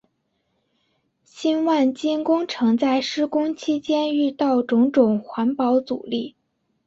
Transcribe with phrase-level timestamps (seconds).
[1.23, 6.35] 新万金工程在施工期间遇到重重环保阻力。